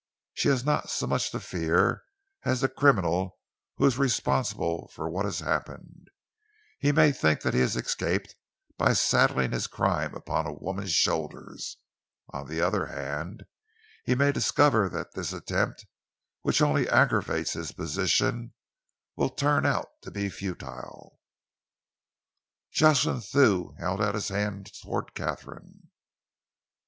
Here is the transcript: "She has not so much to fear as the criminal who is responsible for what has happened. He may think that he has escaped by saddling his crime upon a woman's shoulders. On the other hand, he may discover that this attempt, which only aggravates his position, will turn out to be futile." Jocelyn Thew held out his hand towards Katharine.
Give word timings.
"She 0.33 0.49
has 0.49 0.65
not 0.65 0.89
so 0.89 1.05
much 1.05 1.29
to 1.29 1.39
fear 1.39 2.03
as 2.41 2.61
the 2.61 2.67
criminal 2.69 3.37
who 3.77 3.85
is 3.85 3.99
responsible 3.99 4.87
for 4.87 5.07
what 5.07 5.25
has 5.25 5.41
happened. 5.41 6.07
He 6.79 6.91
may 6.91 7.11
think 7.11 7.41
that 7.41 7.53
he 7.53 7.59
has 7.59 7.75
escaped 7.75 8.33
by 8.79 8.93
saddling 8.93 9.51
his 9.51 9.67
crime 9.67 10.15
upon 10.15 10.47
a 10.47 10.53
woman's 10.53 10.93
shoulders. 10.93 11.77
On 12.33 12.47
the 12.47 12.61
other 12.61 12.87
hand, 12.87 13.43
he 14.03 14.15
may 14.15 14.31
discover 14.31 14.89
that 14.89 15.13
this 15.13 15.33
attempt, 15.33 15.85
which 16.41 16.63
only 16.63 16.89
aggravates 16.89 17.53
his 17.53 17.71
position, 17.71 18.55
will 19.15 19.29
turn 19.29 19.67
out 19.67 19.89
to 20.01 20.09
be 20.09 20.29
futile." 20.31 21.19
Jocelyn 22.71 23.21
Thew 23.21 23.75
held 23.77 24.01
out 24.01 24.15
his 24.15 24.29
hand 24.29 24.71
towards 24.81 25.09
Katharine. 25.13 25.91